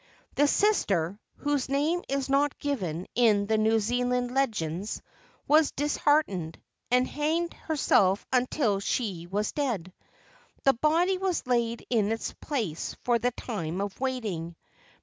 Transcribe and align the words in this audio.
The 0.33 0.47
sister, 0.47 1.19
whose 1.35 1.69
name 1.69 2.01
is 2.09 2.27
not 2.27 2.57
given 2.57 3.05
in 3.13 3.45
the 3.45 3.59
New 3.59 3.79
Zealand 3.79 4.31
le¬ 4.31 4.49
gends, 4.49 4.99
was 5.47 5.69
disheartened, 5.69 6.59
and 6.89 7.07
hanged 7.07 7.53
herself 7.53 8.25
until 8.33 8.79
she 8.79 9.27
was 9.27 9.51
dead. 9.51 9.93
The 10.63 10.73
body 10.73 11.19
was 11.19 11.45
laid 11.45 11.85
in 11.91 12.11
its 12.11 12.33
place 12.33 12.95
for 13.03 13.19
the 13.19 13.29
time 13.29 13.79
of 13.79 13.99
wailing. 13.99 14.55